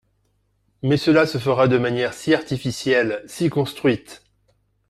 [0.81, 4.23] Mais cela se fera de manière si artificielle, si construite